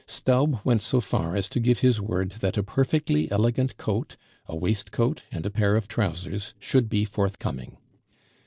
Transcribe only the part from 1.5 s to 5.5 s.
give his word that a perfectly elegant coat, a waistcoat, and